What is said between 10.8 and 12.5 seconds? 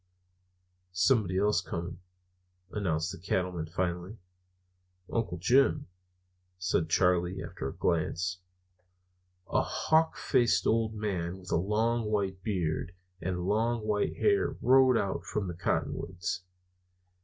man with a long white